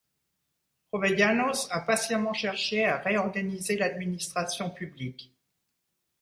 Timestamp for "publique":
4.71-5.31